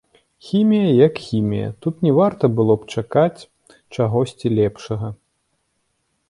Хімія 0.45 0.85
як 1.07 1.19
хімія, 1.25 1.67
тут 1.85 1.99
не 2.07 2.13
варта 2.19 2.45
было 2.61 2.73
б 2.85 2.89
чакаць 2.95 3.41
чагосьці 3.99 4.47
лепшага. 4.63 5.07